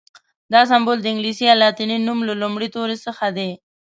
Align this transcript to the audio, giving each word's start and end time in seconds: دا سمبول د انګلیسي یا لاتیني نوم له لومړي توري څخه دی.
دا 0.53 0.61
سمبول 0.71 0.97
د 1.01 1.05
انګلیسي 1.11 1.43
یا 1.49 1.55
لاتیني 1.61 1.97
نوم 2.07 2.19
له 2.29 2.33
لومړي 2.41 2.67
توري 2.75 2.97
څخه 3.05 3.25
دی. 3.37 3.51